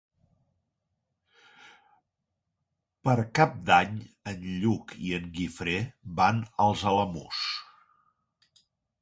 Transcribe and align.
Per 3.09 3.15
Cap 3.41 3.53
d'Any 3.67 3.93
en 4.33 4.49
Lluc 4.65 4.95
i 5.11 5.15
en 5.19 5.29
Guifré 5.37 5.77
van 6.23 6.43
als 6.67 6.87
Alamús. 6.95 7.45